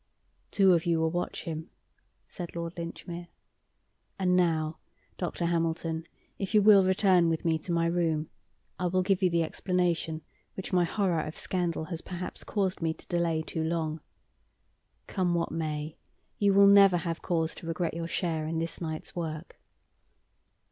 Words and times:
"Two 0.49 0.73
of 0.73 0.87
you 0.87 0.99
will 0.99 1.11
watch 1.11 1.43
him," 1.43 1.69
said 2.25 2.55
Lord 2.55 2.75
Linchmere. 2.75 3.27
"And 4.17 4.35
now, 4.35 4.79
Dr. 5.19 5.45
Hamilton, 5.45 6.05
if 6.39 6.55
you 6.55 6.61
will 6.63 6.83
return 6.83 7.29
with 7.29 7.45
me 7.45 7.59
to 7.59 7.71
my 7.71 7.85
room, 7.85 8.27
I 8.79 8.87
will 8.87 9.03
give 9.03 9.21
you 9.21 9.29
the 9.29 9.43
explanation 9.43 10.23
which 10.55 10.73
my 10.73 10.85
horror 10.85 11.21
of 11.21 11.37
scandal 11.37 11.83
has 11.93 12.01
perhaps 12.01 12.43
caused 12.43 12.81
me 12.81 12.95
to 12.95 13.05
delay 13.09 13.43
too 13.43 13.63
long. 13.63 13.99
Come 15.05 15.35
what 15.35 15.51
may, 15.51 15.97
you 16.39 16.51
will 16.55 16.65
never 16.65 16.97
have 16.97 17.21
cause 17.21 17.53
to 17.53 17.67
regret 17.67 17.93
your 17.93 18.07
share 18.07 18.47
in 18.47 18.57
this 18.57 18.81
night's 18.81 19.15
work. 19.15 19.59